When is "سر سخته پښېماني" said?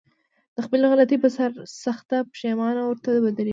1.35-2.81